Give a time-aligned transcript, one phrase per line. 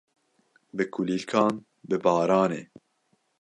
[0.75, 1.53] bi kulîlkan,
[1.87, 2.61] bi baranê.